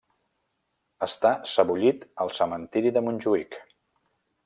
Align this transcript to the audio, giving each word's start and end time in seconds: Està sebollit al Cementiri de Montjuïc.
Està 1.09 1.33
sebollit 1.51 2.09
al 2.25 2.35
Cementiri 2.41 2.97
de 2.97 3.07
Montjuïc. 3.11 3.63